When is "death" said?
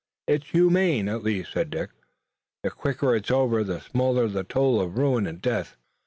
5.39-5.77